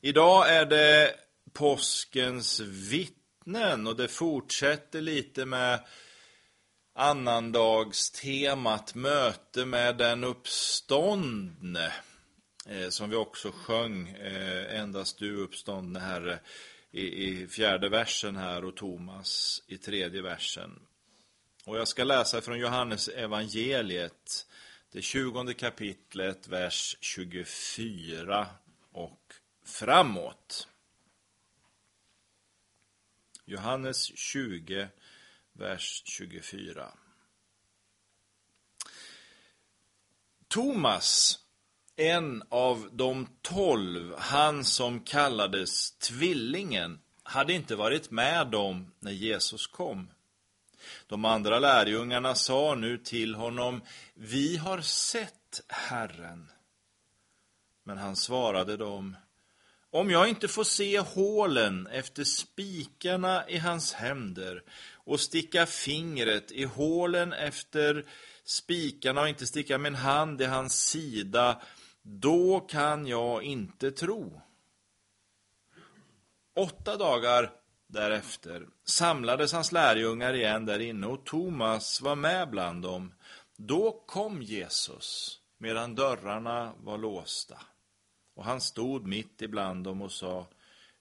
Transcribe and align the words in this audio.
Idag 0.00 0.54
är 0.54 0.66
det 0.66 1.14
påskens 1.52 2.60
vittnen 2.60 3.86
och 3.86 3.96
det 3.96 4.08
fortsätter 4.08 5.00
lite 5.00 5.44
med 5.44 5.80
annandagstemat 6.94 8.94
möte 8.94 9.64
med 9.64 9.96
den 9.96 10.24
uppståndne. 10.24 11.92
Eh, 12.68 12.88
som 12.88 13.10
vi 13.10 13.16
också 13.16 13.50
sjöng, 13.50 14.08
eh, 14.08 14.80
endast 14.80 15.18
du 15.18 15.36
uppståndne 15.36 15.98
Herre, 15.98 16.38
i, 16.90 17.26
i 17.26 17.46
fjärde 17.46 17.88
versen 17.88 18.36
här 18.36 18.64
och 18.64 18.76
Thomas 18.76 19.62
i 19.66 19.78
tredje 19.78 20.22
versen. 20.22 20.80
Och 21.64 21.78
jag 21.78 21.88
ska 21.88 22.04
läsa 22.04 22.40
från 22.40 22.58
Johannes 22.58 23.08
evangeliet, 23.08 24.46
det 24.92 25.02
tjugonde 25.02 25.54
kapitlet, 25.54 26.48
vers 26.48 26.96
24 27.00 28.46
framåt. 29.64 30.68
Johannes 33.44 34.18
20, 34.18 34.88
vers 35.52 36.02
24. 36.04 36.88
Thomas, 40.48 41.38
en 41.96 42.42
av 42.48 42.88
de 42.92 43.28
tolv, 43.42 44.14
han 44.18 44.64
som 44.64 45.00
kallades 45.00 45.92
Tvillingen, 45.92 47.00
hade 47.22 47.52
inte 47.52 47.76
varit 47.76 48.10
med 48.10 48.46
dem 48.46 48.92
när 49.00 49.12
Jesus 49.12 49.66
kom. 49.66 50.10
De 51.06 51.24
andra 51.24 51.58
lärjungarna 51.58 52.34
sa 52.34 52.74
nu 52.74 52.98
till 52.98 53.34
honom, 53.34 53.80
vi 54.14 54.56
har 54.56 54.80
sett 54.80 55.60
Herren. 55.68 56.50
Men 57.82 57.98
han 57.98 58.16
svarade 58.16 58.76
dem, 58.76 59.16
om 59.94 60.10
jag 60.10 60.28
inte 60.28 60.48
får 60.48 60.64
se 60.64 60.98
hålen 60.98 61.86
efter 61.86 62.24
spikarna 62.24 63.48
i 63.48 63.58
hans 63.58 63.92
händer 63.92 64.62
och 64.94 65.20
sticka 65.20 65.66
fingret 65.66 66.52
i 66.52 66.64
hålen 66.64 67.32
efter 67.32 68.06
spikarna 68.44 69.20
och 69.20 69.28
inte 69.28 69.46
sticka 69.46 69.78
min 69.78 69.94
hand 69.94 70.42
i 70.42 70.44
hans 70.44 70.88
sida, 70.88 71.62
då 72.02 72.60
kan 72.60 73.06
jag 73.06 73.42
inte 73.42 73.90
tro. 73.90 74.40
Åtta 76.56 76.96
dagar 76.96 77.50
därefter 77.86 78.66
samlades 78.84 79.52
hans 79.52 79.72
lärjungar 79.72 80.34
igen 80.34 80.66
där 80.66 80.78
inne 80.78 81.06
och 81.06 81.26
Thomas 81.26 82.00
var 82.00 82.16
med 82.16 82.50
bland 82.50 82.82
dem. 82.82 83.14
Då 83.56 84.04
kom 84.06 84.42
Jesus 84.42 85.38
medan 85.58 85.94
dörrarna 85.94 86.72
var 86.78 86.98
låsta. 86.98 87.58
Och 88.34 88.44
han 88.44 88.60
stod 88.60 89.06
mitt 89.06 89.42
ibland 89.42 89.84
dem 89.84 90.02
och 90.02 90.12
sa, 90.12 90.46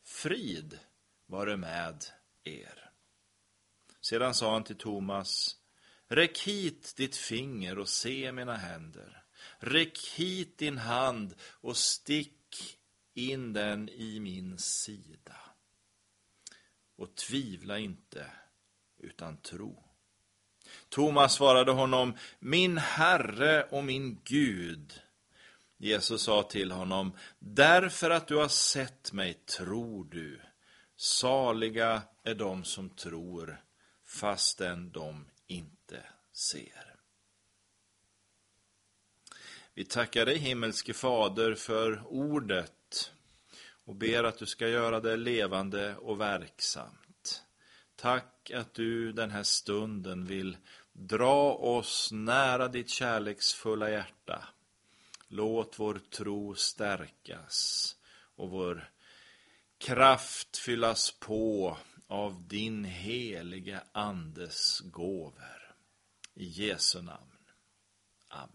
frid 0.04 0.80
vare 1.26 1.58
med 1.58 2.06
er. 2.44 2.92
Sedan 4.02 4.34
sa 4.34 4.54
han 4.54 4.64
till 4.64 4.76
Thomas, 4.76 5.58
räck 6.08 6.40
hit 6.40 6.94
ditt 6.98 7.16
finger 7.16 7.80
och 7.80 7.90
se 7.90 8.32
mina 8.32 8.56
händer. 8.56 9.24
Räck 9.58 9.98
hit 9.98 10.58
din 10.58 10.78
hand 10.78 11.36
och 11.42 11.78
stick 11.78 12.80
in 13.14 13.54
den 13.54 13.90
i 13.90 14.20
min 14.20 14.58
sida. 14.58 15.38
Och 16.96 17.16
tvivla 17.16 17.80
inte, 17.80 18.32
utan 18.98 19.38
tro. 19.38 19.84
Thomas 20.90 21.34
svarade 21.34 21.72
honom, 21.72 22.18
min 22.40 22.78
Herre 22.78 23.64
och 23.64 23.84
min 23.84 24.20
Gud. 24.24 25.03
Jesus 25.78 26.22
sa 26.22 26.44
till 26.44 26.72
honom, 26.72 27.18
därför 27.40 28.10
att 28.10 28.28
du 28.28 28.36
har 28.36 28.48
sett 28.48 29.14
mig 29.14 29.34
tror 29.34 30.06
du. 30.06 30.42
Saliga 30.96 32.02
är 32.24 32.36
de 32.36 32.64
som 32.64 32.90
tror, 32.90 33.64
fastän 34.06 34.92
de 34.92 35.26
inte 35.48 36.06
ser. 36.34 36.96
Vi 39.74 39.86
tackar 39.86 40.26
dig 40.26 40.38
himmelske 40.38 40.94
Fader 40.94 41.56
för 41.56 42.04
ordet 42.08 43.12
och 43.86 43.96
ber 43.96 44.24
att 44.24 44.38
du 44.38 44.46
ska 44.46 44.68
göra 44.68 45.00
det 45.00 45.18
levande 45.18 45.96
och 45.96 46.22
verksamt. 46.22 47.44
Tack 47.96 48.52
att 48.52 48.74
du 48.74 49.12
den 49.12 49.32
här 49.32 49.44
stunden 49.44 50.26
vill 50.26 50.58
dra 50.92 51.54
oss 51.54 52.10
nära 52.12 52.68
ditt 52.68 52.90
kärleksfulla 52.90 53.90
hjärta 53.90 54.53
Låt 55.36 55.80
vår 55.80 56.00
tro 56.10 56.56
stärkas 56.56 57.96
och 58.36 58.50
vår 58.50 58.92
kraft 59.78 60.58
fyllas 60.58 61.12
på 61.12 61.78
av 62.08 62.48
din 62.48 62.86
helige 62.86 63.84
Andes 63.92 64.80
gåvor. 64.80 65.76
I 66.34 66.46
Jesu 66.46 67.02
namn. 67.02 67.38
Amen. 68.28 68.50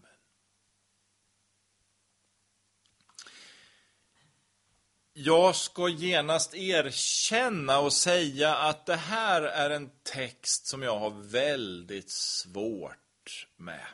Jag 5.13 5.55
ska 5.55 5.89
genast 5.89 6.53
erkänna 6.53 7.79
och 7.79 7.93
säga 7.93 8.55
att 8.55 8.85
det 8.85 8.95
här 8.95 9.41
är 9.41 9.69
en 9.69 9.89
text 10.03 10.67
som 10.67 10.81
jag 10.81 10.99
har 10.99 11.23
väldigt 11.23 12.11
svårt 12.11 13.47
med. 13.57 13.87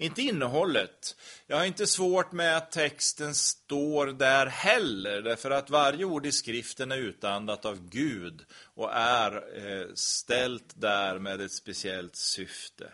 Inte 0.00 0.22
innehållet. 0.22 1.16
Jag 1.46 1.56
har 1.56 1.64
inte 1.64 1.86
svårt 1.86 2.32
med 2.32 2.56
att 2.56 2.70
texten 2.70 3.34
står 3.34 4.06
där 4.06 4.46
heller, 4.46 5.22
därför 5.22 5.50
att 5.50 5.70
varje 5.70 6.04
ord 6.04 6.26
i 6.26 6.32
skriften 6.32 6.92
är 6.92 6.96
utandat 6.96 7.64
av 7.64 7.88
Gud 7.88 8.44
och 8.74 8.92
är 8.92 9.32
eh, 9.32 9.86
ställt 9.94 10.80
där 10.80 11.18
med 11.18 11.40
ett 11.40 11.52
speciellt 11.52 12.16
syfte. 12.16 12.92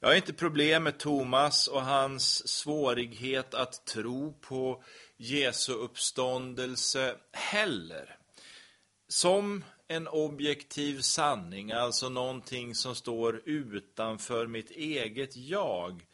Jag 0.00 0.08
har 0.08 0.14
inte 0.14 0.32
problem 0.32 0.82
med 0.82 0.98
Thomas 0.98 1.68
och 1.68 1.82
hans 1.82 2.48
svårighet 2.48 3.54
att 3.54 3.84
tro 3.84 4.32
på 4.32 4.82
Jesu 5.16 5.72
uppståndelse 5.72 7.14
heller. 7.32 8.16
Som 9.08 9.64
en 9.90 10.08
objektiv 10.08 11.00
sanning, 11.00 11.72
alltså 11.72 12.08
någonting 12.08 12.74
som 12.74 12.94
står 12.94 13.42
utanför 13.44 14.46
mitt 14.46 14.70
eget 14.70 15.36
jag, 15.36 16.06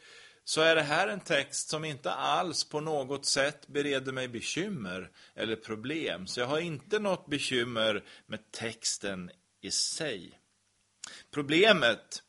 så 0.43 0.61
är 0.61 0.75
det 0.75 0.81
här 0.81 1.07
en 1.07 1.19
text 1.19 1.69
som 1.69 1.85
inte 1.85 2.11
alls 2.11 2.63
på 2.63 2.79
något 2.79 3.25
sätt 3.25 3.67
bereder 3.67 4.11
mig 4.11 4.27
bekymmer 4.27 5.11
eller 5.35 5.55
problem. 5.55 6.27
Så 6.27 6.39
jag 6.39 6.47
har 6.47 6.59
inte 6.59 6.99
något 6.99 7.27
bekymmer 7.27 8.03
med 8.25 8.51
texten 8.51 9.31
i 9.61 9.71
sig. 9.71 10.39
Problemet 11.31 12.23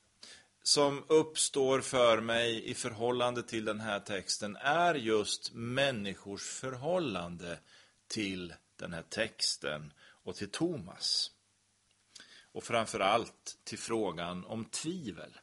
som 0.62 1.04
uppstår 1.08 1.81
för 1.81 2.20
mig 2.20 2.70
i 2.70 2.75
förhållande 2.75 3.42
till 3.42 3.64
den 3.64 3.81
här 3.81 4.00
texten 4.00 4.56
är 4.56 4.94
just 4.94 5.53
människors 5.54 6.42
förhållande 6.42 7.58
till 8.08 8.54
den 8.76 8.92
här 8.92 9.04
texten 9.10 9.92
och 10.25 10.37
till 10.37 10.50
Thomas. 10.50 11.31
Och 12.53 12.64
framför 12.64 13.00
allt 13.00 13.59
till 13.64 13.78
frågan 13.78 14.44
om 14.44 14.64
tvivel. 14.64 15.38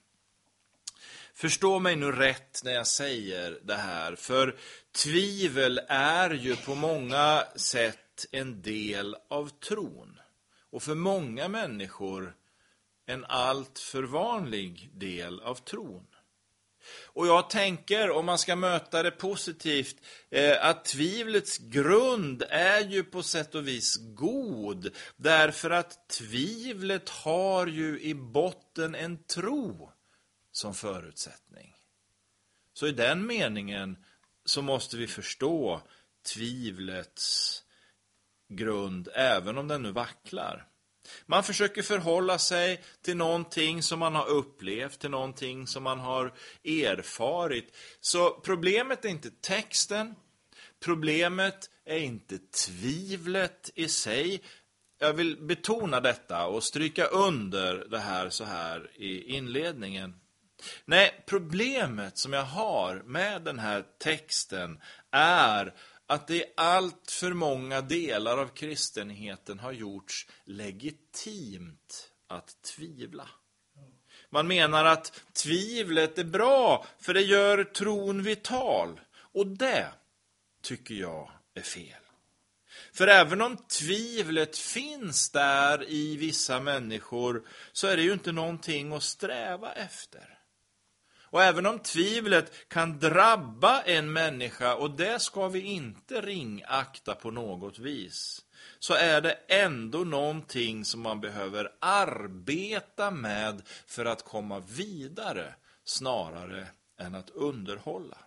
Förstå 1.33 1.79
mig 1.79 1.95
nu 1.95 2.11
rätt 2.11 2.61
när 2.63 2.71
jag 2.71 2.87
säger 2.87 3.59
det 3.63 3.75
här, 3.75 4.15
för 4.15 4.55
tvivel 4.91 5.81
är 5.87 6.29
ju 6.29 6.55
på 6.55 6.75
många 6.75 7.43
sätt 7.55 8.25
en 8.31 8.61
del 8.61 9.15
av 9.27 9.49
tron. 9.49 10.19
Och 10.69 10.83
för 10.83 10.95
många 10.95 11.47
människor 11.47 12.35
en 13.05 13.25
allt 13.25 13.79
för 13.79 14.03
vanlig 14.03 14.89
del 14.93 15.39
av 15.41 15.55
tron. 15.55 16.07
Och 17.05 17.27
jag 17.27 17.49
tänker, 17.49 18.11
om 18.11 18.25
man 18.25 18.37
ska 18.37 18.55
möta 18.55 19.03
det 19.03 19.11
positivt, 19.11 20.01
eh, 20.29 20.65
att 20.65 20.85
tvivlets 20.85 21.57
grund 21.57 22.43
är 22.49 22.81
ju 22.81 23.03
på 23.03 23.23
sätt 23.23 23.55
och 23.55 23.67
vis 23.67 23.97
god. 23.97 24.95
Därför 25.15 25.69
att 25.69 26.09
tvivlet 26.09 27.09
har 27.09 27.67
ju 27.67 28.01
i 28.01 28.13
botten 28.13 28.95
en 28.95 29.23
tro 29.23 29.91
som 30.51 30.73
förutsättning. 30.73 31.75
Så 32.73 32.87
i 32.87 32.91
den 32.91 33.25
meningen 33.25 33.97
så 34.45 34.61
måste 34.61 34.97
vi 34.97 35.07
förstå 35.07 35.81
tvivlets 36.33 37.63
grund, 38.47 39.09
även 39.13 39.57
om 39.57 39.67
den 39.67 39.83
nu 39.83 39.91
vacklar. 39.91 40.67
Man 41.25 41.43
försöker 41.43 41.81
förhålla 41.81 42.39
sig 42.39 42.83
till 43.01 43.17
någonting 43.17 43.83
som 43.83 43.99
man 43.99 44.15
har 44.15 44.27
upplevt, 44.27 44.99
till 44.99 45.09
någonting 45.09 45.67
som 45.67 45.83
man 45.83 45.99
har 45.99 46.33
erfarit. 46.63 47.75
Så 48.01 48.29
problemet 48.29 49.05
är 49.05 49.09
inte 49.09 49.29
texten, 49.41 50.15
problemet 50.83 51.69
är 51.85 51.97
inte 51.97 52.37
tvivlet 52.37 53.71
i 53.75 53.87
sig. 53.87 54.41
Jag 54.99 55.13
vill 55.13 55.37
betona 55.41 55.99
detta 55.99 56.45
och 56.45 56.63
stryka 56.63 57.05
under 57.05 57.85
det 57.89 57.99
här 57.99 58.29
så 58.29 58.43
här 58.43 58.91
i 58.95 59.35
inledningen. 59.35 60.13
Nej, 60.85 61.23
problemet 61.25 62.17
som 62.17 62.33
jag 62.33 62.43
har 62.43 62.95
med 63.05 63.41
den 63.41 63.59
här 63.59 63.83
texten 63.99 64.81
är 65.11 65.73
att 66.07 66.27
det 66.27 66.35
i 66.35 66.43
allt 66.57 67.11
för 67.11 67.33
många 67.33 67.81
delar 67.81 68.37
av 68.37 68.47
kristenheten 68.47 69.59
har 69.59 69.71
gjorts 69.71 70.27
legitimt 70.43 72.11
att 72.27 72.61
tvivla. 72.61 73.29
Man 74.29 74.47
menar 74.47 74.85
att 74.85 75.21
tvivlet 75.33 76.17
är 76.17 76.23
bra, 76.23 76.85
för 76.99 77.13
det 77.13 77.21
gör 77.21 77.63
tron 77.63 78.23
vital. 78.23 78.99
Och 79.15 79.47
det 79.47 79.87
tycker 80.61 80.95
jag 80.95 81.31
är 81.53 81.61
fel. 81.61 82.01
För 82.93 83.07
även 83.07 83.41
om 83.41 83.57
tvivlet 83.57 84.57
finns 84.57 85.29
där 85.29 85.89
i 85.89 86.17
vissa 86.17 86.59
människor, 86.59 87.47
så 87.71 87.87
är 87.87 87.97
det 87.97 88.03
ju 88.03 88.13
inte 88.13 88.31
någonting 88.31 88.93
att 88.93 89.03
sträva 89.03 89.73
efter. 89.73 90.39
Och 91.35 91.43
även 91.43 91.65
om 91.65 91.79
tvivlet 91.79 92.51
kan 92.67 92.99
drabba 92.99 93.81
en 93.81 94.13
människa, 94.13 94.75
och 94.75 94.91
det 94.91 95.19
ska 95.19 95.47
vi 95.47 95.59
inte 95.59 96.21
ringakta 96.21 97.15
på 97.15 97.31
något 97.31 97.79
vis, 97.79 98.41
så 98.79 98.93
är 98.93 99.21
det 99.21 99.37
ändå 99.47 99.97
någonting 99.97 100.85
som 100.85 101.01
man 101.01 101.21
behöver 101.21 101.71
arbeta 101.79 103.11
med 103.11 103.61
för 103.87 104.05
att 104.05 104.23
komma 104.23 104.59
vidare, 104.59 105.55
snarare 105.85 106.67
än 106.99 107.15
att 107.15 107.29
underhålla. 107.29 108.17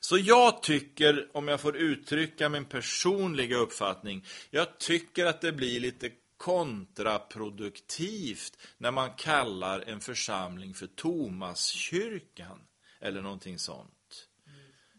Så 0.00 0.18
jag 0.18 0.62
tycker, 0.62 1.28
om 1.32 1.48
jag 1.48 1.60
får 1.60 1.76
uttrycka 1.76 2.48
min 2.48 2.64
personliga 2.64 3.56
uppfattning, 3.56 4.24
jag 4.50 4.78
tycker 4.78 5.26
att 5.26 5.40
det 5.40 5.52
blir 5.52 5.80
lite 5.80 6.10
kontraproduktivt 6.38 8.58
när 8.78 8.90
man 8.90 9.10
kallar 9.10 9.80
en 9.80 10.00
församling 10.00 10.74
för 10.74 10.86
Tomaskyrkan 10.86 12.60
eller 13.00 13.22
någonting 13.22 13.58
sånt. 13.58 14.28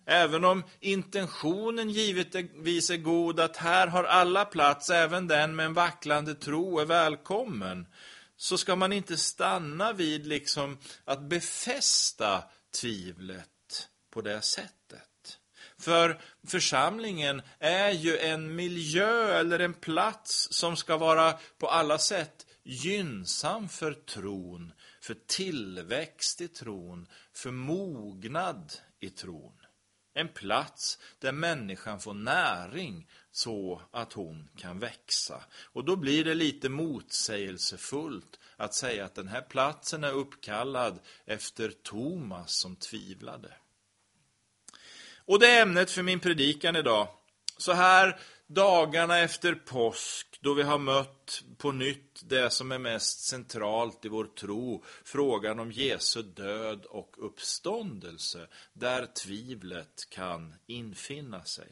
Även 0.06 0.46
om 0.46 0.64
intentionen 0.80 1.90
givetvis 1.90 2.90
är 2.90 2.98
god 2.98 3.40
att 3.40 3.58
här 3.58 3.88
har 3.88 4.04
alla 4.04 4.46
plats, 4.46 4.90
även 4.90 5.28
den 5.28 5.56
med 5.56 5.66
en 5.66 5.74
vacklande 5.74 6.36
tro 6.36 6.80
är 6.80 6.86
välkommen, 6.86 7.88
så 8.38 8.58
ska 8.58 8.76
man 8.76 8.94
inte 8.94 9.18
stanna 9.18 9.94
vid 9.94 10.28
liksom 10.28 10.78
att 11.06 11.22
befästa 11.22 12.44
tvivlet 12.82 13.90
på 14.12 14.22
det 14.22 14.42
sättet. 14.42 15.09
För 15.80 16.22
församlingen 16.48 17.42
är 17.60 17.92
ju 17.92 18.18
en 18.18 18.56
miljö 18.56 19.40
eller 19.40 19.60
en 19.60 19.74
plats 19.74 20.48
som 20.52 20.76
ska 20.76 20.98
vara 20.98 21.34
på 21.58 21.68
alla 21.68 21.98
sätt 21.98 22.46
gynnsam 22.64 23.70
för 23.70 23.94
tron, 23.94 24.74
för 25.02 25.16
tillväxt 25.28 26.42
i 26.42 26.48
tron, 26.48 27.08
för 27.34 27.52
mognad 27.52 28.74
i 29.00 29.10
tron. 29.10 29.54
En 30.14 30.28
plats 30.28 31.00
där 31.20 31.32
människan 31.32 32.00
får 32.00 32.14
näring 32.14 33.10
så 33.32 33.82
att 33.92 34.14
hon 34.14 34.50
kan 34.58 34.80
växa. 34.80 35.44
Och 35.64 35.86
då 35.86 35.96
blir 35.96 36.26
det 36.26 36.36
lite 36.36 36.70
motsägelsefullt 36.70 38.40
att 38.58 38.74
säga 38.74 39.06
att 39.06 39.16
den 39.16 39.28
här 39.28 39.42
platsen 39.42 40.04
är 40.04 40.12
uppkallad 40.12 41.00
efter 41.26 41.72
Thomas 41.84 42.52
som 42.52 42.76
tvivlade. 42.76 43.54
Och 45.30 45.40
det 45.40 45.48
är 45.48 45.62
ämnet 45.62 45.92
för 45.92 46.04
min 46.04 46.20
predikan 46.20 46.76
idag. 46.76 47.08
Så 47.58 47.74
här 47.74 48.20
dagarna 48.48 49.20
efter 49.20 49.56
påsk, 49.56 50.28
då 50.42 50.54
vi 50.54 50.64
har 50.64 50.78
mött 50.78 51.44
på 51.58 51.72
nytt 51.72 52.22
det 52.30 52.50
som 52.50 52.72
är 52.72 52.78
mest 52.78 53.20
centralt 53.20 54.06
i 54.06 54.10
vår 54.10 54.26
tro, 54.26 54.84
frågan 55.04 55.60
om 55.60 55.72
Jesu 55.72 56.22
död 56.22 56.86
och 56.86 57.16
uppståndelse, 57.18 58.48
där 58.74 59.06
tvivlet 59.06 60.10
kan 60.10 60.56
infinna 60.68 61.44
sig. 61.44 61.68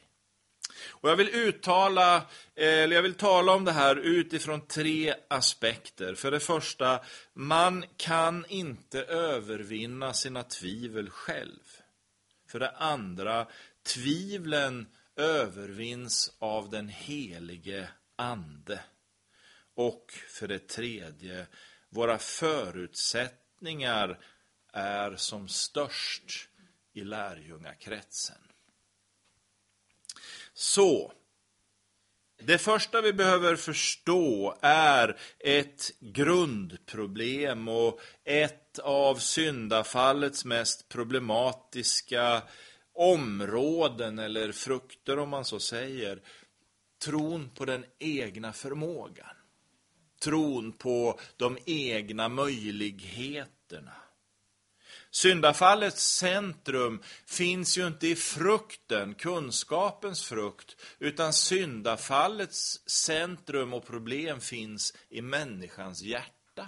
Och 0.89 1.10
jag 1.10 1.15
vill 1.15 1.30
uttala, 1.30 2.21
eller 2.56 2.95
jag 2.95 3.03
vill 3.03 3.13
tala 3.13 3.51
om 3.51 3.65
det 3.65 3.71
här 3.71 3.95
utifrån 3.95 4.68
tre 4.68 5.13
aspekter. 5.27 6.15
För 6.15 6.31
det 6.31 6.39
första, 6.39 7.00
man 7.33 7.86
kan 7.98 8.45
inte 8.50 9.03
övervinna 9.03 10.13
sina 10.13 10.44
tvivel 10.44 11.10
själv. 11.10 11.76
För 12.48 12.60
det 12.60 12.72
andra, 12.72 13.48
tvivlen 13.84 14.88
övervinns 15.16 16.36
av 16.40 16.70
den 16.70 16.90
helige 16.90 17.90
ande. 18.16 18.80
Och 19.74 20.14
för 20.30 20.48
det 20.48 20.68
tredje, 20.68 21.48
våra 21.90 22.18
förutsättningar 22.18 24.20
är 24.74 25.16
som 25.16 25.48
störst 25.48 26.50
i 26.94 27.04
lärjungakretsen. 27.04 28.42
Så, 30.54 31.14
det 32.39 32.57
första 32.57 33.01
vi 33.01 33.13
behöver 33.13 33.56
förstå 33.56 34.57
är 34.62 35.18
ett 35.39 35.92
grundproblem 36.00 37.68
och 37.68 38.00
ett 38.24 38.80
av 38.80 39.16
syndafallets 39.16 40.45
mest 40.45 40.89
problematiska 40.89 42.42
områden 42.94 44.19
eller 44.19 44.51
frukter 44.51 45.19
om 45.19 45.30
man 45.30 45.45
så 45.45 45.60
säger. 45.60 46.22
Tron 47.06 47.50
på 47.50 47.66
den 47.66 47.86
egna 48.00 48.54
förmågan. 48.54 49.36
Tron 50.24 50.72
på 50.72 51.19
de 51.38 51.57
egna 51.66 52.30
möjligheterna. 52.30 53.94
Syndafallets 55.12 56.04
centrum 56.04 57.01
finns 57.25 57.77
ju 57.77 57.88
inte 57.88 58.07
i 58.07 58.15
frukten, 58.15 59.13
kunskapens 59.15 60.24
frukt, 60.24 60.75
utan 61.00 61.33
syndafallets 61.33 62.89
centrum 62.89 63.74
och 63.74 63.86
problem 63.86 64.42
finns 64.42 64.94
i 65.09 65.21
människans 65.21 66.01
hjärta. 66.01 66.68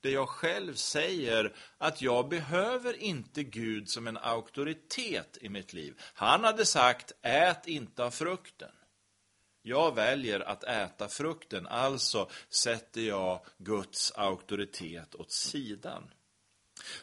Det 0.00 0.10
jag 0.10 0.28
själv 0.28 0.74
säger 0.74 1.54
att 1.78 2.02
jag 2.02 2.28
behöver 2.28 3.02
inte 3.02 3.42
Gud 3.42 3.88
som 3.88 4.06
en 4.06 4.16
auktoritet 4.16 5.38
i 5.40 5.48
mitt 5.48 5.72
liv. 5.72 6.00
Han 6.14 6.44
hade 6.44 6.66
sagt, 6.66 7.12
ät 7.22 7.66
inte 7.66 8.04
av 8.04 8.10
frukten. 8.10 8.72
Jag 9.62 9.94
väljer 9.94 10.40
att 10.40 10.64
äta 10.64 11.08
frukten, 11.08 11.66
alltså 11.66 12.30
sätter 12.48 13.00
jag 13.00 13.46
Guds 13.58 14.12
auktoritet 14.12 15.14
åt 15.14 15.32
sidan. 15.32 16.10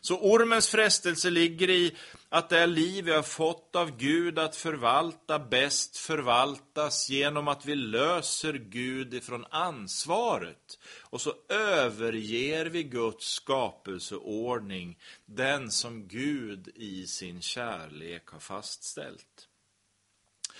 Så 0.01 0.17
ormens 0.17 0.69
frestelse 0.69 1.29
ligger 1.29 1.69
i 1.69 1.95
att 2.29 2.49
det 2.49 2.67
liv 2.67 3.05
vi 3.05 3.11
har 3.11 3.23
fått 3.23 3.75
av 3.75 3.97
Gud 3.97 4.39
att 4.39 4.55
förvalta 4.55 5.39
bäst 5.39 5.97
förvaltas 5.97 7.09
genom 7.09 7.47
att 7.47 7.65
vi 7.65 7.75
löser 7.75 8.53
Gud 8.53 9.13
ifrån 9.13 9.45
ansvaret. 9.49 10.79
Och 11.01 11.21
så 11.21 11.33
överger 11.49 12.65
vi 12.65 12.83
Guds 12.83 13.25
skapelseordning, 13.25 14.97
den 15.25 15.71
som 15.71 16.07
Gud 16.07 16.67
i 16.75 17.07
sin 17.07 17.41
kärlek 17.41 18.27
har 18.27 18.39
fastställt. 18.39 19.47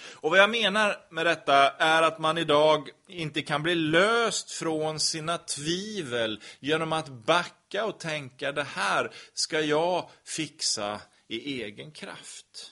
Och 0.04 0.30
vad 0.30 0.40
jag 0.40 0.50
menar 0.50 0.98
med 1.10 1.26
detta 1.26 1.70
är 1.70 2.02
att 2.02 2.20
man 2.20 2.38
idag 2.38 2.90
inte 3.08 3.42
kan 3.42 3.64
bli 3.64 3.76
löst 3.76 4.52
från 4.52 5.00
sina 5.00 5.38
tvivel 5.38 6.42
genom 6.60 6.94
att 6.94 7.10
backa 7.10 7.86
och 7.86 8.00
tänka 8.00 8.52
det 8.52 8.64
här 8.64 9.12
ska 9.34 9.62
jag 9.62 10.10
fixa 10.24 11.02
i 11.28 11.64
egen 11.64 11.92
kraft. 11.92 12.72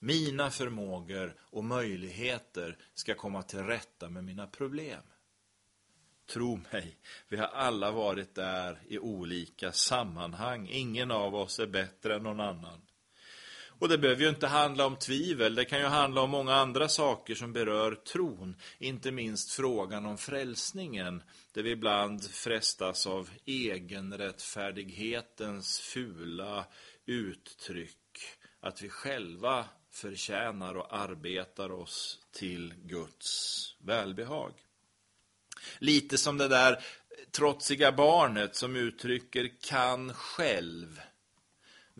Mina 0.00 0.50
förmågor 0.50 1.34
och 1.40 1.64
möjligheter 1.64 2.76
ska 2.94 3.14
komma 3.14 3.42
till 3.42 3.62
rätta 3.62 4.08
med 4.08 4.24
mina 4.24 4.46
problem. 4.46 5.02
Tro 6.28 6.60
mig, 6.72 6.96
vi 7.28 7.36
har 7.36 7.46
alla 7.46 7.90
varit 7.90 8.34
där 8.34 8.82
i 8.88 8.98
olika 8.98 9.72
sammanhang. 9.72 10.68
Ingen 10.70 11.10
av 11.10 11.34
oss 11.34 11.58
är 11.58 11.66
bättre 11.66 12.16
än 12.16 12.22
någon 12.22 12.40
annan. 12.40 12.87
Och 13.78 13.88
det 13.88 13.98
behöver 13.98 14.22
ju 14.22 14.28
inte 14.28 14.46
handla 14.46 14.86
om 14.86 14.96
tvivel, 14.96 15.54
det 15.54 15.64
kan 15.64 15.78
ju 15.78 15.86
handla 15.86 16.20
om 16.20 16.30
många 16.30 16.54
andra 16.54 16.88
saker 16.88 17.34
som 17.34 17.52
berör 17.52 17.94
tron. 17.94 18.56
Inte 18.78 19.10
minst 19.10 19.52
frågan 19.52 20.06
om 20.06 20.18
frälsningen, 20.18 21.22
där 21.52 21.62
vi 21.62 21.70
ibland 21.70 22.30
frestas 22.30 23.06
av 23.06 23.30
egenrättfärdighetens 23.44 25.80
fula 25.80 26.66
uttryck. 27.06 27.96
Att 28.60 28.82
vi 28.82 28.88
själva 28.88 29.64
förtjänar 29.90 30.74
och 30.74 30.96
arbetar 30.96 31.72
oss 31.72 32.18
till 32.32 32.74
Guds 32.84 33.76
välbehag. 33.80 34.52
Lite 35.78 36.18
som 36.18 36.38
det 36.38 36.48
där 36.48 36.84
trotsiga 37.30 37.92
barnet 37.92 38.56
som 38.56 38.76
uttrycker 38.76 39.50
kan 39.60 40.14
själv 40.14 41.00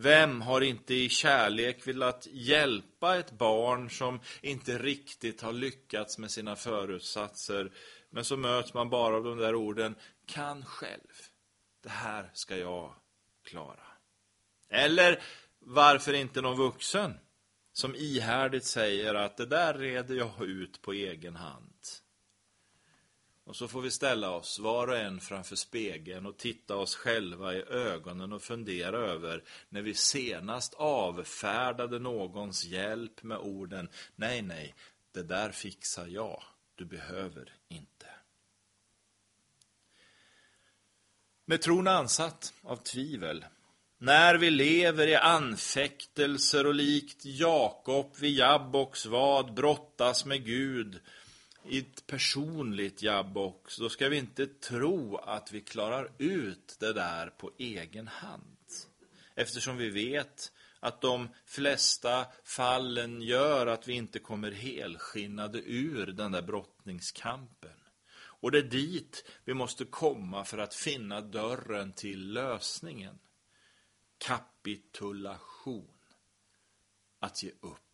vem 0.01 0.41
har 0.41 0.61
inte 0.61 0.93
i 0.93 1.09
kärlek 1.09 1.87
velat 1.87 2.27
hjälpa 2.31 3.17
ett 3.17 3.31
barn 3.31 3.89
som 3.89 4.19
inte 4.41 4.77
riktigt 4.77 5.41
har 5.41 5.53
lyckats 5.53 6.17
med 6.17 6.31
sina 6.31 6.55
förutsatser, 6.55 7.71
men 8.09 8.25
så 8.25 8.37
möts 8.37 8.73
man 8.73 8.89
bara 8.89 9.15
av 9.15 9.23
de 9.23 9.37
där 9.37 9.55
orden, 9.55 9.95
kan 10.25 10.65
själv. 10.65 11.13
Det 11.83 11.89
här 11.89 12.29
ska 12.33 12.57
jag 12.57 12.95
klara. 13.43 13.87
Eller 14.69 15.21
varför 15.59 16.13
inte 16.13 16.41
någon 16.41 16.57
vuxen 16.57 17.13
som 17.73 17.95
ihärdigt 17.95 18.65
säger 18.65 19.15
att 19.15 19.37
det 19.37 19.45
där 19.45 19.73
reder 19.73 20.15
jag 20.15 20.45
ut 20.45 20.81
på 20.81 20.93
egen 20.93 21.35
hand. 21.35 21.73
Och 23.49 23.55
så 23.55 23.67
får 23.67 23.81
vi 23.81 23.91
ställa 23.91 24.31
oss 24.31 24.59
var 24.59 24.87
och 24.87 24.97
en 24.97 25.19
framför 25.19 25.55
spegeln 25.55 26.25
och 26.25 26.37
titta 26.37 26.75
oss 26.75 26.95
själva 26.95 27.53
i 27.53 27.63
ögonen 27.63 28.33
och 28.33 28.41
fundera 28.41 28.97
över 28.97 29.43
när 29.69 29.81
vi 29.81 29.93
senast 29.93 30.73
avfärdade 30.73 31.99
någons 31.99 32.65
hjälp 32.65 33.23
med 33.23 33.37
orden 33.37 33.89
Nej, 34.15 34.41
nej, 34.41 34.75
det 35.11 35.23
där 35.23 35.51
fixar 35.51 36.07
jag, 36.07 36.43
du 36.75 36.85
behöver 36.85 37.53
inte. 37.69 38.05
Med 41.45 41.61
tron 41.61 41.87
ansatt 41.87 42.53
av 42.61 42.75
tvivel 42.75 43.45
när 43.97 44.35
vi 44.35 44.49
lever 44.49 45.07
i 45.07 45.15
anfäktelser 45.15 46.65
och 46.65 46.75
likt 46.75 47.25
Jakob 47.25 48.15
vid 48.19 48.35
Jabboks 48.35 49.05
vad 49.05 49.53
brottas 49.53 50.25
med 50.25 50.45
Gud 50.45 51.01
i 51.65 51.79
ett 51.79 52.07
personligt 52.07 53.01
Jabbok, 53.01 53.77
då 53.79 53.89
ska 53.89 54.09
vi 54.09 54.17
inte 54.17 54.47
tro 54.47 55.17
att 55.17 55.51
vi 55.51 55.61
klarar 55.61 56.11
ut 56.17 56.75
det 56.79 56.93
där 56.93 57.27
på 57.27 57.51
egen 57.57 58.07
hand. 58.07 58.55
Eftersom 59.35 59.77
vi 59.77 59.89
vet 59.89 60.51
att 60.79 61.01
de 61.01 61.29
flesta 61.45 62.25
fallen 62.43 63.21
gör 63.21 63.67
att 63.67 63.87
vi 63.87 63.93
inte 63.93 64.19
kommer 64.19 64.51
helskinnade 64.51 65.59
ur 65.59 66.05
den 66.05 66.31
där 66.31 66.41
brottningskampen. 66.41 67.79
Och 68.11 68.51
det 68.51 68.57
är 68.57 68.63
dit 68.63 69.25
vi 69.45 69.53
måste 69.53 69.85
komma 69.85 70.45
för 70.45 70.57
att 70.57 70.75
finna 70.75 71.21
dörren 71.21 71.93
till 71.93 72.33
lösningen. 72.33 73.19
Kapitulation. 74.17 75.87
Att 77.19 77.43
ge 77.43 77.49
upp. 77.49 77.88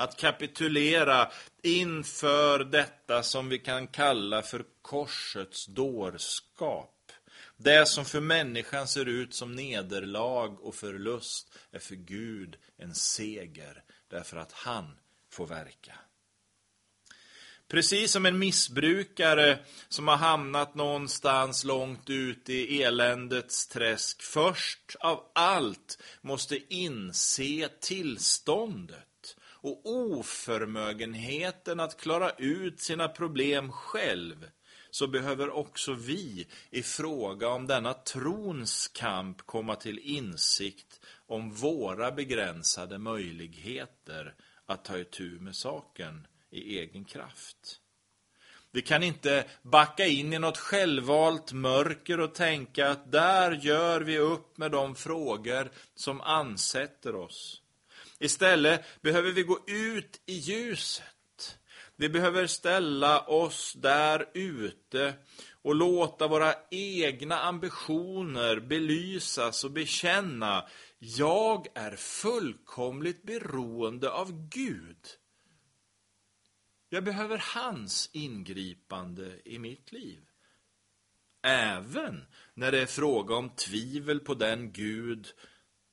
Att 0.00 0.16
kapitulera 0.16 1.30
inför 1.62 2.64
detta 2.64 3.22
som 3.22 3.48
vi 3.48 3.58
kan 3.58 3.86
kalla 3.86 4.42
för 4.42 4.64
korsets 4.82 5.66
dårskap. 5.66 7.12
Det 7.56 7.86
som 7.86 8.04
för 8.04 8.20
människan 8.20 8.88
ser 8.88 9.06
ut 9.06 9.34
som 9.34 9.52
nederlag 9.52 10.60
och 10.60 10.74
förlust 10.74 11.58
är 11.70 11.78
för 11.78 11.94
Gud 11.94 12.56
en 12.76 12.94
seger, 12.94 13.82
därför 14.08 14.36
att 14.36 14.52
han 14.52 14.96
får 15.30 15.46
verka. 15.46 15.94
Precis 17.68 18.12
som 18.12 18.26
en 18.26 18.38
missbrukare 18.38 19.58
som 19.88 20.08
har 20.08 20.16
hamnat 20.16 20.74
någonstans 20.74 21.64
långt 21.64 22.10
ut 22.10 22.48
i 22.48 22.82
eländets 22.82 23.68
träsk 23.68 24.22
först 24.22 24.96
av 25.00 25.30
allt 25.32 26.02
måste 26.20 26.74
inse 26.74 27.68
tillståndet 27.80 29.36
och 29.68 29.80
oförmögenheten 29.84 31.80
att 31.80 32.00
klara 32.00 32.30
ut 32.30 32.80
sina 32.80 33.08
problem 33.08 33.72
själv 33.72 34.50
så 34.90 35.06
behöver 35.06 35.50
också 35.50 35.92
vi 35.92 36.46
i 36.70 36.82
fråga 36.82 37.48
om 37.48 37.66
denna 37.66 37.94
trons 37.94 38.88
kamp 38.88 39.46
komma 39.46 39.76
till 39.76 39.98
insikt 39.98 41.00
om 41.26 41.50
våra 41.50 42.12
begränsade 42.12 42.98
möjligheter 42.98 44.34
att 44.66 44.84
ta 44.84 44.98
itu 44.98 45.40
med 45.40 45.56
saken 45.56 46.26
i 46.50 46.78
egen 46.78 47.04
kraft. 47.04 47.80
Vi 48.70 48.82
kan 48.82 49.02
inte 49.02 49.44
backa 49.62 50.06
in 50.06 50.32
i 50.32 50.38
något 50.38 50.58
självvalt 50.58 51.52
mörker 51.52 52.20
och 52.20 52.34
tänka 52.34 52.90
att 52.90 53.12
där 53.12 53.52
gör 53.52 54.00
vi 54.00 54.18
upp 54.18 54.58
med 54.58 54.70
de 54.70 54.94
frågor 54.94 55.70
som 55.94 56.20
ansätter 56.20 57.14
oss. 57.14 57.62
Istället 58.18 59.02
behöver 59.02 59.32
vi 59.32 59.42
gå 59.42 59.58
ut 59.66 60.20
i 60.26 60.32
ljuset. 60.32 61.58
Vi 61.96 62.08
behöver 62.08 62.46
ställa 62.46 63.20
oss 63.20 63.72
där 63.72 64.28
ute 64.34 65.14
och 65.62 65.74
låta 65.74 66.28
våra 66.28 66.54
egna 66.70 67.38
ambitioner 67.38 68.60
belysas 68.60 69.64
och 69.64 69.70
bekänna 69.70 70.68
jag 70.98 71.66
är 71.74 71.96
fullkomligt 71.96 73.22
beroende 73.22 74.10
av 74.10 74.48
Gud. 74.48 75.06
Jag 76.88 77.04
behöver 77.04 77.42
hans 77.54 78.10
ingripande 78.12 79.40
i 79.44 79.58
mitt 79.58 79.92
liv. 79.92 80.20
Även 81.42 82.24
när 82.54 82.72
det 82.72 82.82
är 82.82 82.86
fråga 82.86 83.34
om 83.34 83.50
tvivel 83.50 84.20
på 84.20 84.34
den 84.34 84.72
Gud 84.72 85.28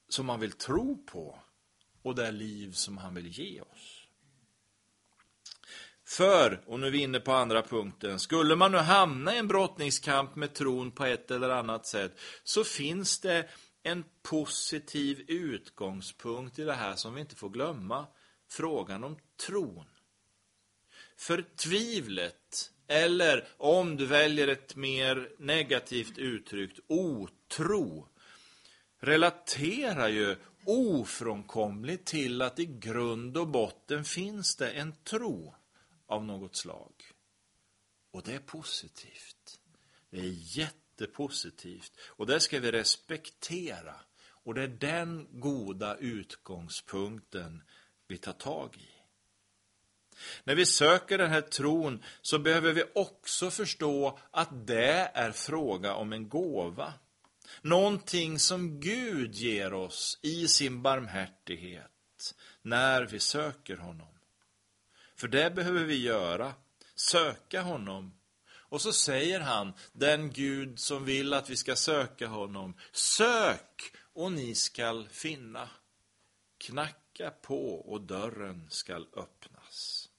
som 0.09 0.25
man 0.25 0.39
vill 0.39 0.51
tro 0.51 1.05
på 1.05 1.39
och 2.05 2.15
det 2.15 2.31
liv 2.31 2.71
som 2.71 2.97
han 2.97 3.13
vill 3.13 3.27
ge 3.27 3.61
oss. 3.61 4.07
För, 6.07 6.63
och 6.65 6.79
nu 6.79 6.87
är 6.87 6.91
vi 6.91 7.01
inne 7.01 7.19
på 7.19 7.31
andra 7.31 7.61
punkten, 7.61 8.19
skulle 8.19 8.55
man 8.55 8.71
nu 8.71 8.77
hamna 8.77 9.35
i 9.35 9.37
en 9.37 9.47
brottningskamp 9.47 10.35
med 10.35 10.53
tron 10.53 10.91
på 10.91 11.05
ett 11.05 11.31
eller 11.31 11.49
annat 11.49 11.85
sätt, 11.85 12.19
så 12.43 12.63
finns 12.63 13.19
det 13.19 13.49
en 13.83 14.03
positiv 14.23 15.25
utgångspunkt 15.27 16.59
i 16.59 16.63
det 16.63 16.73
här 16.73 16.95
som 16.95 17.13
vi 17.13 17.21
inte 17.21 17.35
får 17.35 17.49
glömma. 17.49 18.05
Frågan 18.49 19.03
om 19.03 19.17
tron. 19.47 19.85
För 21.17 21.45
tvivlet, 21.55 22.71
eller 22.87 23.47
om 23.57 23.97
du 23.97 24.05
väljer 24.05 24.47
ett 24.47 24.75
mer 24.75 25.29
negativt 25.39 26.17
uttryckt, 26.17 26.79
otro, 26.87 28.07
relaterar 28.99 30.09
ju 30.09 30.35
ofrånkomligt 30.65 32.05
till 32.05 32.41
att 32.41 32.59
i 32.59 32.65
grund 32.65 33.37
och 33.37 33.47
botten 33.47 34.03
finns 34.03 34.55
det 34.55 34.71
en 34.71 34.93
tro 35.03 35.55
av 36.07 36.25
något 36.25 36.55
slag. 36.55 36.93
Och 38.11 38.23
det 38.23 38.33
är 38.33 38.39
positivt. 38.39 39.59
Det 40.09 40.19
är 40.19 40.57
jättepositivt. 40.57 41.91
Och 41.99 42.25
det 42.25 42.39
ska 42.39 42.59
vi 42.59 42.71
respektera. 42.71 43.95
Och 44.27 44.53
det 44.53 44.63
är 44.63 44.67
den 44.67 45.27
goda 45.39 45.95
utgångspunkten 45.95 47.63
vi 48.07 48.17
tar 48.17 48.33
tag 48.33 48.77
i. 48.77 48.95
När 50.43 50.55
vi 50.55 50.65
söker 50.65 51.17
den 51.17 51.31
här 51.31 51.41
tron 51.41 52.03
så 52.21 52.39
behöver 52.39 52.73
vi 52.73 52.83
också 52.95 53.51
förstå 53.51 54.19
att 54.31 54.67
det 54.67 55.11
är 55.13 55.31
fråga 55.31 55.93
om 55.95 56.13
en 56.13 56.29
gåva. 56.29 56.93
Någonting 57.65 58.39
som 58.39 58.79
Gud 58.79 59.35
ger 59.35 59.73
oss 59.73 60.19
i 60.21 60.47
sin 60.47 60.81
barmhärtighet 60.81 62.35
när 62.61 63.05
vi 63.05 63.19
söker 63.19 63.77
honom. 63.77 64.19
För 65.15 65.27
det 65.27 65.55
behöver 65.55 65.83
vi 65.83 66.01
göra, 66.01 66.53
söka 66.95 67.61
honom. 67.61 68.17
Och 68.47 68.81
så 68.81 68.93
säger 68.93 69.39
han, 69.39 69.73
den 69.93 70.31
Gud 70.31 70.79
som 70.79 71.05
vill 71.05 71.33
att 71.33 71.49
vi 71.49 71.55
ska 71.55 71.75
söka 71.75 72.27
honom, 72.27 72.73
sök 72.91 73.93
och 74.13 74.31
ni 74.31 74.55
skall 74.55 75.09
finna. 75.09 75.69
Knacka 76.57 77.31
på 77.41 77.75
och 77.75 78.01
dörren 78.01 78.67
skall 78.69 79.07
öppnas. 79.13 80.09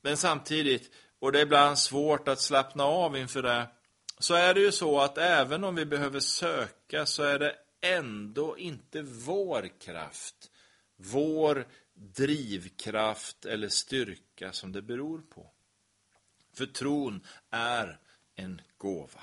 Men 0.00 0.16
samtidigt, 0.16 0.90
och 1.18 1.32
det 1.32 1.38
är 1.38 1.46
ibland 1.46 1.78
svårt 1.78 2.28
att 2.28 2.40
slappna 2.40 2.84
av 2.84 3.16
inför 3.16 3.42
det, 3.42 3.68
så 4.22 4.34
är 4.34 4.54
det 4.54 4.60
ju 4.60 4.72
så 4.72 5.00
att 5.00 5.18
även 5.18 5.64
om 5.64 5.74
vi 5.74 5.84
behöver 5.84 6.20
söka 6.20 7.06
så 7.06 7.22
är 7.22 7.38
det 7.38 7.56
ändå 7.80 8.58
inte 8.58 9.02
vår 9.02 9.80
kraft, 9.80 10.50
vår 10.96 11.66
drivkraft 11.94 13.44
eller 13.44 13.68
styrka 13.68 14.52
som 14.52 14.72
det 14.72 14.82
beror 14.82 15.18
på. 15.18 15.50
För 16.54 16.66
tron 16.66 17.26
är 17.50 17.98
en 18.34 18.60
gåva. 18.78 19.20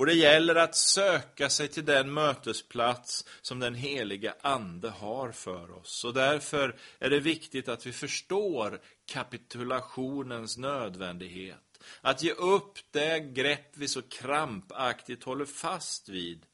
Och 0.00 0.06
det 0.06 0.14
gäller 0.14 0.54
att 0.54 0.74
söka 0.74 1.50
sig 1.50 1.68
till 1.68 1.84
den 1.84 2.12
mötesplats 2.12 3.26
som 3.40 3.58
den 3.58 3.74
heliga 3.74 4.34
Ande 4.40 4.90
har 4.90 5.32
för 5.32 5.70
oss. 5.70 6.04
Och 6.04 6.14
därför 6.14 6.76
är 6.98 7.10
det 7.10 7.20
viktigt 7.20 7.68
att 7.68 7.86
vi 7.86 7.92
förstår 7.92 8.80
kapitulationens 9.06 10.58
nödvändighet. 10.58 11.69
Att 12.00 12.22
ge 12.22 12.32
upp 12.32 12.78
det 12.90 13.20
grepp 13.20 13.76
vi 13.76 13.88
så 13.88 14.02
krampaktigt 14.02 15.24
håller 15.24 15.44
fast 15.44 16.08
vid 16.08 16.46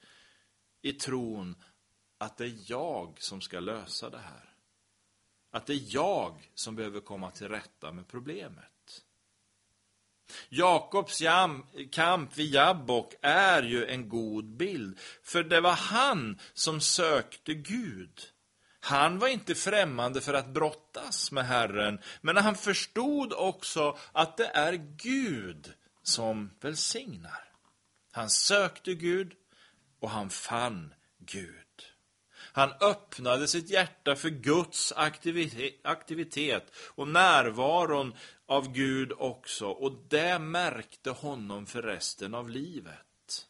i 0.83 0.93
tron 0.93 1.57
att 2.19 2.37
det 2.37 2.45
är 2.45 2.55
jag 2.67 3.17
som 3.21 3.41
ska 3.41 3.61
lösa 3.61 4.11
det 4.11 4.19
här. 4.19 4.55
Att 5.51 5.67
det 5.67 5.73
är 5.73 5.95
jag 5.95 6.51
som 6.55 6.77
behöver 6.77 7.01
komma 7.01 7.31
till 7.31 7.49
rätta 7.49 7.93
med 7.93 8.09
problemet. 8.09 9.05
Jakobs 10.49 11.23
kamp 11.91 12.37
vid 12.37 12.55
Jabbok 12.55 13.15
är 13.23 13.63
ju 13.63 13.87
en 13.87 14.09
god 14.09 14.45
bild, 14.45 14.99
för 15.23 15.45
det 15.45 15.61
var 15.61 15.73
han 15.73 16.39
som 16.53 16.81
sökte 16.81 17.55
Gud. 17.55 18.33
Han 18.87 19.19
var 19.19 19.29
inte 19.29 19.55
främmande 19.55 20.21
för 20.21 20.35
att 20.35 20.49
brottas 20.49 21.33
med 21.33 21.47
Herren, 21.47 21.99
men 22.21 22.37
han 22.37 22.55
förstod 22.55 23.33
också 23.33 23.99
att 24.13 24.37
det 24.37 24.47
är 24.47 24.73
Gud 24.97 25.73
som 26.03 26.51
välsignar. 26.61 27.53
Han 28.13 28.31
sökte 28.31 28.95
Gud 28.95 29.33
och 30.01 30.11
han 30.11 30.31
fann 30.31 30.95
Gud. 31.19 31.85
Han 32.37 32.73
öppnade 32.81 33.49
sitt 33.49 33.71
hjärta 33.71 34.17
för 34.17 34.31
Guds 34.31 34.93
aktivitet 35.83 36.73
och 36.77 37.09
närvaron 37.09 38.15
av 38.47 38.73
Gud 38.73 39.13
också. 39.19 39.67
Och 39.67 39.93
det 40.09 40.39
märkte 40.39 41.11
honom 41.11 41.67
för 41.67 41.83
resten 41.83 42.35
av 42.35 42.51
livet. 42.51 43.47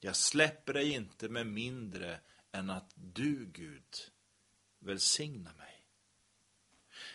Jag 0.00 0.16
släpper 0.16 0.72
dig 0.72 0.90
inte 0.92 1.28
med 1.28 1.46
mindre 1.46 2.18
än 2.52 2.70
att 2.70 2.90
du, 2.94 3.46
Gud, 3.52 3.82
välsignar 4.80 5.54
mig. 5.54 5.68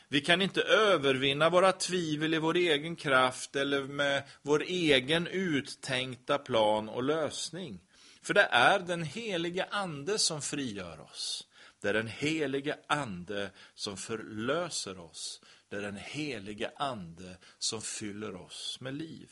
Vi 0.08 0.22
kan 0.22 0.41
inte 0.41 0.62
övervinna 0.62 1.50
våra 1.50 1.72
tvivel 1.72 2.34
i 2.34 2.38
vår 2.38 2.56
egen 2.56 2.96
kraft 2.96 3.56
eller 3.56 3.84
med 3.84 4.24
vår 4.41 4.63
egen 4.63 5.27
uttänkta 5.27 6.38
plan 6.38 6.89
och 6.89 7.03
lösning. 7.03 7.82
För 8.22 8.34
det 8.34 8.48
är 8.51 8.79
den 8.79 9.03
helige 9.03 9.65
Ande 9.72 10.17
som 10.17 10.41
frigör 10.41 11.00
oss. 11.00 11.48
Det 11.82 11.89
är 11.89 11.94
den 11.94 12.08
helige 12.08 12.79
Ande 12.88 13.51
som 13.74 13.98
förlöser 13.98 15.00
oss. 15.00 15.41
Det 15.70 15.75
är 15.75 15.82
den 15.82 15.98
helige 15.98 16.72
Ande 16.75 17.38
som 17.58 17.82
fyller 17.82 18.36
oss 18.36 18.77
med 18.82 18.94
liv. 18.94 19.32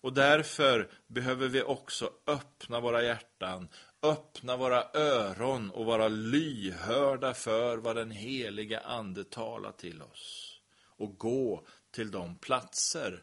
Och 0.00 0.12
därför 0.12 0.90
behöver 1.06 1.48
vi 1.48 1.62
också 1.62 2.12
öppna 2.26 2.80
våra 2.80 3.02
hjärtan, 3.02 3.68
öppna 4.02 4.56
våra 4.56 4.84
öron 4.94 5.70
och 5.70 5.86
vara 5.86 6.08
lyhörda 6.08 7.34
för 7.34 7.76
vad 7.76 7.96
den 7.96 8.10
heliga 8.10 8.80
Ande 8.80 9.24
talar 9.24 9.72
till 9.72 10.02
oss. 10.02 10.54
Och 10.80 11.18
gå 11.18 11.66
till 11.90 12.10
de 12.10 12.38
platser 12.38 13.22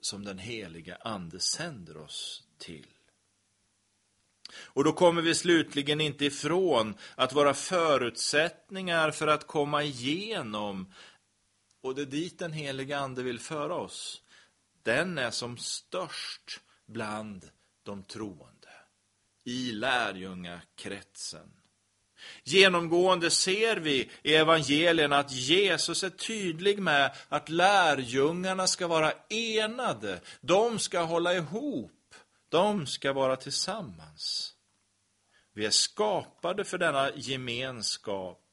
som 0.00 0.24
den 0.24 0.38
heliga 0.38 0.96
Ande 0.96 1.40
sänder 1.40 1.96
oss 1.96 2.42
till. 2.58 2.86
Och 4.56 4.84
då 4.84 4.92
kommer 4.92 5.22
vi 5.22 5.34
slutligen 5.34 6.00
inte 6.00 6.24
ifrån 6.24 6.94
att 7.14 7.32
våra 7.32 7.54
förutsättningar 7.54 9.10
för 9.10 9.26
att 9.26 9.46
komma 9.46 9.82
igenom, 9.82 10.92
och 11.80 11.94
det 11.94 12.02
är 12.02 12.06
dit 12.06 12.38
den 12.38 12.52
heliga 12.52 12.98
Ande 12.98 13.22
vill 13.22 13.40
föra 13.40 13.74
oss, 13.74 14.22
den 14.82 15.18
är 15.18 15.30
som 15.30 15.56
störst 15.56 16.60
bland 16.86 17.50
de 17.82 18.02
troende 18.02 18.63
i 19.44 19.72
lärjungakretsen. 19.72 21.52
Genomgående 22.44 23.30
ser 23.30 23.76
vi 23.76 24.10
i 24.22 24.34
evangelierna 24.34 25.18
att 25.18 25.32
Jesus 25.32 26.04
är 26.04 26.10
tydlig 26.10 26.78
med 26.78 27.16
att 27.28 27.48
lärjungarna 27.48 28.66
ska 28.66 28.86
vara 28.86 29.12
enade. 29.28 30.20
De 30.40 30.78
ska 30.78 31.00
hålla 31.00 31.34
ihop. 31.34 31.90
De 32.48 32.86
ska 32.86 33.12
vara 33.12 33.36
tillsammans. 33.36 34.54
Vi 35.54 35.66
är 35.66 35.70
skapade 35.70 36.64
för 36.64 36.78
denna 36.78 37.10
gemenskap 37.16 38.43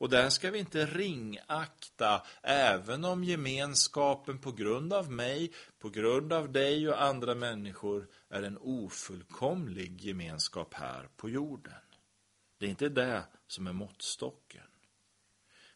och 0.00 0.08
den 0.08 0.30
ska 0.30 0.50
vi 0.50 0.58
inte 0.58 0.86
ringakta, 0.86 2.22
även 2.42 3.04
om 3.04 3.24
gemenskapen 3.24 4.38
på 4.38 4.52
grund 4.52 4.92
av 4.92 5.12
mig, 5.12 5.52
på 5.78 5.88
grund 5.88 6.32
av 6.32 6.52
dig 6.52 6.88
och 6.88 7.02
andra 7.02 7.34
människor 7.34 8.08
är 8.28 8.42
en 8.42 8.58
ofullkomlig 8.58 10.00
gemenskap 10.00 10.74
här 10.74 11.08
på 11.16 11.30
jorden. 11.30 11.82
Det 12.58 12.66
är 12.66 12.70
inte 12.70 12.88
det 12.88 13.22
som 13.46 13.66
är 13.66 13.72
måttstocken. 13.72 14.66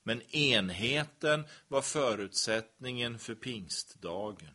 Men 0.02 0.22
enheten 0.22 1.44
var 1.68 1.82
förutsättningen 1.82 3.18
för 3.18 3.34
pingstdagen. 3.34 4.54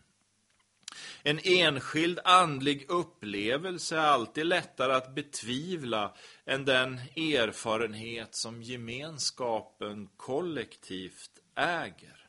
En 1.23 1.39
enskild 1.43 2.19
andlig 2.23 2.85
upplevelse 2.89 3.95
är 3.95 3.99
alltid 3.99 4.45
lättare 4.45 4.93
att 4.93 5.15
betvivla 5.15 6.15
än 6.45 6.65
den 6.65 6.93
erfarenhet 7.15 8.35
som 8.35 8.63
gemenskapen 8.63 10.09
kollektivt 10.17 11.31
äger. 11.55 12.19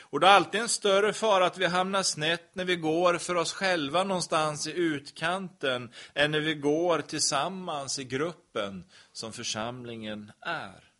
Och 0.00 0.20
det 0.20 0.26
är 0.26 0.30
alltid 0.30 0.60
en 0.60 0.68
större 0.68 1.12
fara 1.12 1.46
att 1.46 1.58
vi 1.58 1.66
hamnar 1.66 2.02
snett 2.02 2.54
när 2.54 2.64
vi 2.64 2.76
går 2.76 3.18
för 3.18 3.34
oss 3.34 3.52
själva 3.52 4.04
någonstans 4.04 4.66
i 4.66 4.72
utkanten 4.72 5.90
än 6.14 6.30
när 6.30 6.40
vi 6.40 6.54
går 6.54 7.00
tillsammans 7.00 7.98
i 7.98 8.04
gruppen 8.04 8.84
som 9.12 9.32
församlingen 9.32 10.32
är. 10.40 10.92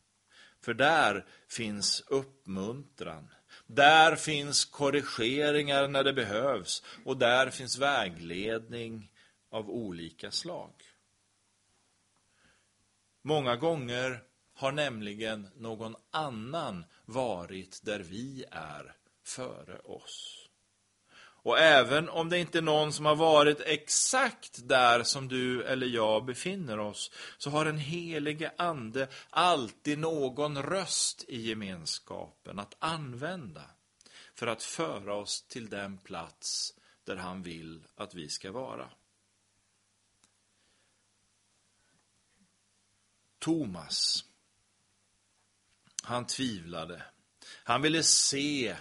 För 0.64 0.74
där 0.74 1.26
finns 1.48 2.04
uppmuntran. 2.06 3.28
Där 3.74 4.16
finns 4.16 4.64
korrigeringar 4.64 5.88
när 5.88 6.04
det 6.04 6.12
behövs 6.12 6.82
och 7.04 7.16
där 7.16 7.50
finns 7.50 7.78
vägledning 7.78 9.10
av 9.50 9.70
olika 9.70 10.30
slag. 10.30 10.72
Många 13.22 13.56
gånger 13.56 14.22
har 14.54 14.72
nämligen 14.72 15.48
någon 15.56 15.96
annan 16.10 16.84
varit 17.04 17.80
där 17.82 18.00
vi 18.00 18.44
är 18.50 18.96
före 19.24 19.78
oss. 19.78 20.48
Och 21.42 21.58
även 21.58 22.08
om 22.08 22.28
det 22.28 22.38
inte 22.38 22.58
är 22.58 22.62
någon 22.62 22.92
som 22.92 23.06
har 23.06 23.16
varit 23.16 23.60
exakt 23.60 24.68
där 24.68 25.02
som 25.02 25.28
du 25.28 25.64
eller 25.64 25.86
jag 25.86 26.24
befinner 26.24 26.78
oss, 26.78 27.10
så 27.38 27.50
har 27.50 27.64
den 27.64 27.78
helige 27.78 28.52
Ande 28.58 29.08
alltid 29.30 29.98
någon 29.98 30.62
röst 30.62 31.24
i 31.28 31.40
gemenskapen 31.48 32.58
att 32.58 32.76
använda 32.78 33.64
för 34.34 34.46
att 34.46 34.62
föra 34.62 35.14
oss 35.14 35.42
till 35.42 35.68
den 35.68 35.98
plats 35.98 36.74
där 37.04 37.16
han 37.16 37.42
vill 37.42 37.84
att 37.94 38.14
vi 38.14 38.28
ska 38.28 38.52
vara. 38.52 38.90
Thomas, 43.38 44.24
han 46.02 46.26
tvivlade. 46.26 47.02
Han 47.64 47.82
ville 47.82 48.02
se 48.02 48.76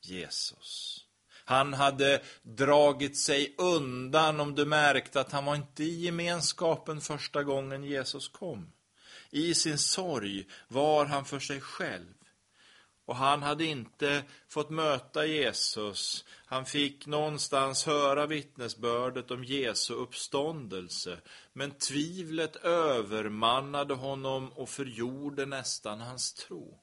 Jesus. 0.00 1.05
Han 1.48 1.74
hade 1.74 2.22
dragit 2.42 3.16
sig 3.16 3.54
undan 3.58 4.40
om 4.40 4.54
du 4.54 4.64
märkte 4.66 5.20
att 5.20 5.32
han 5.32 5.44
var 5.44 5.54
inte 5.54 5.84
i 5.84 6.00
gemenskapen 6.00 7.00
första 7.00 7.42
gången 7.42 7.84
Jesus 7.84 8.28
kom. 8.28 8.72
I 9.30 9.54
sin 9.54 9.78
sorg 9.78 10.46
var 10.68 11.06
han 11.06 11.24
för 11.24 11.38
sig 11.38 11.60
själv. 11.60 12.14
Och 13.04 13.16
han 13.16 13.42
hade 13.42 13.64
inte 13.64 14.22
fått 14.48 14.70
möta 14.70 15.26
Jesus. 15.26 16.24
Han 16.46 16.66
fick 16.66 17.06
någonstans 17.06 17.86
höra 17.86 18.26
vittnesbördet 18.26 19.30
om 19.30 19.44
Jesu 19.44 19.94
uppståndelse. 19.94 21.18
Men 21.52 21.70
tvivlet 21.70 22.56
övermannade 22.56 23.94
honom 23.94 24.52
och 24.52 24.68
förgjorde 24.68 25.46
nästan 25.46 26.00
hans 26.00 26.32
tro. 26.32 26.80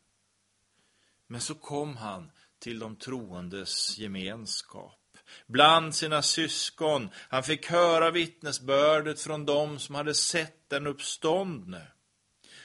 Men 1.28 1.42
så 1.42 1.56
kom 1.56 1.98
han 1.98 2.32
till 2.64 2.80
de 2.80 2.96
troendes 2.96 3.98
gemenskap. 3.98 5.00
Bland 5.48 5.96
sina 5.96 6.22
syskon. 6.22 7.10
Han 7.16 7.44
fick 7.44 7.66
höra 7.66 8.12
vittnesbördet 8.12 9.22
från 9.22 9.46
dem 9.46 9.80
som 9.80 9.96
hade 9.96 10.14
sett 10.14 10.70
den 10.70 10.88
uppståndne. 10.88 11.88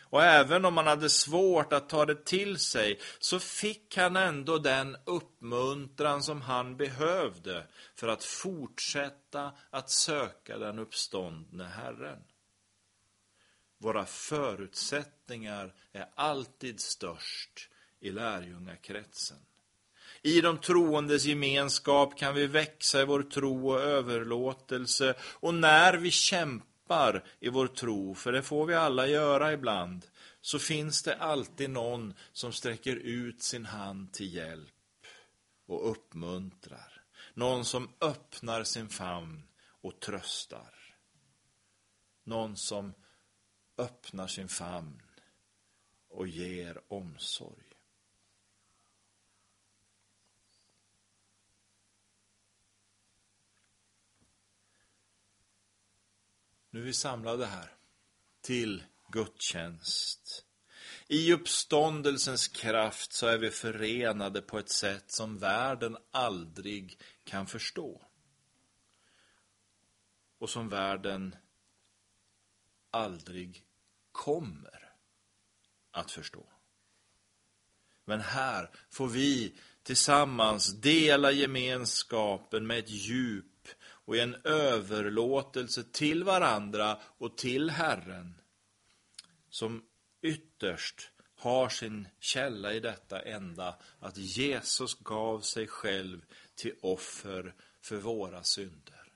Och 0.01 0.23
även 0.23 0.65
om 0.65 0.77
han 0.77 0.87
hade 0.87 1.11
svårt 1.11 1.73
att 1.73 1.89
ta 1.89 2.07
det 2.07 2.27
till 2.27 2.59
sig 2.59 3.01
så 3.19 3.39
fick 3.39 3.97
han 3.97 4.17
ändå 4.17 4.59
den 4.59 4.97
uppmuntran 5.05 6.23
som 6.23 6.43
han 6.43 6.77
behövde 6.77 7.67
för 7.95 8.09
att 8.09 8.25
fortsätta 8.25 9.53
att 9.71 9.91
söka 9.91 10.59
den 10.59 10.79
uppståndne 10.79 11.65
Herren. 11.65 12.23
Våra 13.79 14.07
förutsättningar 14.07 15.75
är 15.93 16.09
alltid 16.15 16.81
störst 16.81 17.69
i 18.01 18.11
lärjungakretsen. 18.11 19.39
I 20.23 20.41
de 20.41 20.59
troendes 20.59 21.25
gemenskap 21.25 22.19
kan 22.19 22.35
vi 22.35 22.47
växa 22.47 23.03
i 23.03 23.05
vår 23.05 23.23
tro 23.23 23.71
och 23.71 23.81
överlåtelse 23.81 25.15
och 25.21 25.55
när 25.55 25.95
vi 25.95 26.11
kämpar 26.11 27.25
i 27.41 27.49
vår 27.49 27.67
tro, 27.67 28.15
för 28.15 28.33
det 28.33 28.43
får 28.43 28.67
vi 28.67 28.75
alla 28.75 29.07
göra 29.07 29.53
ibland, 29.53 30.07
så 30.41 30.59
finns 30.59 31.03
det 31.03 31.17
alltid 31.17 31.71
någon 31.71 32.15
som 32.33 32.53
sträcker 32.53 32.97
ut 32.97 33.43
sin 33.43 33.65
hand 33.65 34.13
till 34.13 34.35
hjälp 34.35 34.75
och 35.67 35.91
uppmuntrar. 35.91 37.03
Någon 37.35 37.65
som 37.65 37.89
öppnar 38.01 38.65
sin 38.65 38.89
famn 38.89 39.43
och 39.81 40.01
tröstar. 40.01 40.75
Någon 42.25 42.57
som 42.57 42.95
öppnar 43.79 44.27
sin 44.27 44.49
famn 44.49 45.03
och 46.09 46.29
ger 46.29 46.81
omsorg. 46.89 47.78
Nu 56.79 56.83
är 56.83 56.87
vi 56.87 56.93
samlade 56.93 57.47
här 57.47 57.73
till 58.41 58.85
gudstjänst. 59.09 60.45
I 61.09 61.33
uppståndelsens 61.33 62.49
kraft 62.49 63.13
så 63.13 63.27
är 63.27 63.39
vi 63.39 63.51
förenade 63.51 64.43
på 64.43 64.59
ett 64.59 64.71
sätt 64.71 65.11
som 65.13 65.39
världen 65.39 65.97
aldrig 66.11 67.01
kan 67.25 67.47
förstå. 67.47 68.03
Och 70.39 70.51
som 70.51 70.69
världen 70.69 71.37
aldrig 72.91 73.65
kommer 74.13 74.93
att 75.91 76.11
förstå. 76.11 76.47
Men 78.05 78.21
här 78.21 78.71
får 78.91 79.09
vi 79.09 79.55
tillsammans 79.83 80.81
dela 80.81 81.33
gemenskapen 81.33 82.67
med 82.67 82.79
ett 82.79 82.91
djup 82.91 83.58
och 84.09 84.17
i 84.17 84.21
en 84.21 84.37
överlåtelse 84.45 85.85
till 85.93 86.25
varandra 86.25 86.99
och 87.19 87.37
till 87.37 87.71
Herren 87.71 88.35
som 89.51 89.83
ytterst 90.23 91.11
har 91.37 91.69
sin 91.69 92.09
källa 92.21 92.73
i 92.73 92.81
detta 92.81 93.23
enda 93.23 93.77
att 94.01 94.17
Jesus 94.17 94.95
gav 94.95 95.41
sig 95.41 95.67
själv 95.67 96.21
till 96.55 96.75
offer 96.81 97.55
för 97.81 97.97
våra 97.97 98.43
synder, 98.43 99.13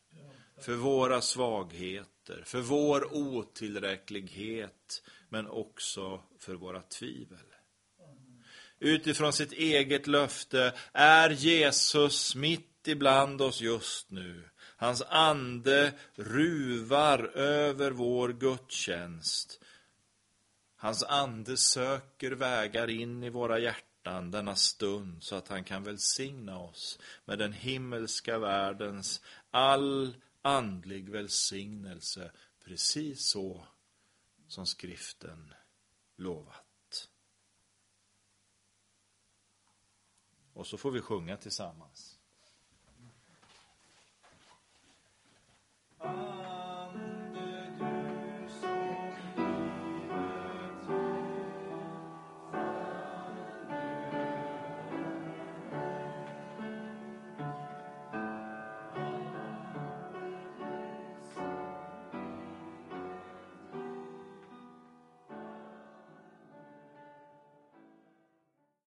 för 0.60 0.74
våra 0.74 1.20
svagheter, 1.20 2.42
för 2.46 2.60
vår 2.60 3.14
otillräcklighet, 3.14 5.02
men 5.28 5.46
också 5.46 6.22
för 6.38 6.54
våra 6.54 6.82
tvivel. 6.82 7.46
Utifrån 8.78 9.32
sitt 9.32 9.52
eget 9.52 10.06
löfte 10.06 10.72
är 10.92 11.30
Jesus 11.30 12.34
mitt 12.34 12.88
ibland 12.88 13.42
oss 13.42 13.60
just 13.60 14.10
nu. 14.10 14.48
Hans 14.82 15.02
ande 15.02 15.94
ruvar 16.14 17.18
över 17.34 17.90
vår 17.90 18.28
gudstjänst. 18.28 19.60
Hans 20.76 21.02
ande 21.02 21.56
söker 21.56 22.30
vägar 22.30 22.90
in 22.90 23.22
i 23.22 23.30
våra 23.30 23.58
hjärtan 23.58 24.30
denna 24.30 24.56
stund 24.56 25.22
så 25.22 25.36
att 25.36 25.48
han 25.48 25.64
kan 25.64 25.84
välsigna 25.84 26.58
oss 26.58 26.98
med 27.24 27.38
den 27.38 27.52
himmelska 27.52 28.38
världens 28.38 29.22
all 29.50 30.16
andlig 30.42 31.08
välsignelse, 31.10 32.32
precis 32.64 33.24
så 33.24 33.66
som 34.48 34.66
skriften 34.66 35.54
lovat. 36.16 37.08
Och 40.52 40.66
så 40.66 40.76
får 40.76 40.90
vi 40.90 41.00
sjunga 41.00 41.36
tillsammans. 41.36 42.11
Oh. 46.04 46.31